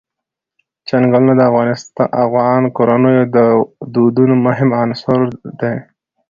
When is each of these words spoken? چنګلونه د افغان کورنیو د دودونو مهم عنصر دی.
چنګلونه 0.87 1.33
د 1.39 1.41
افغان 2.23 2.61
کورنیو 2.75 3.23
د 3.35 3.37
دودونو 3.93 4.35
مهم 4.45 4.69
عنصر 4.81 5.19
دی. 5.59 5.75